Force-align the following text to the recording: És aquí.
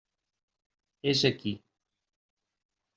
És 1.13 1.23
aquí. 1.31 1.55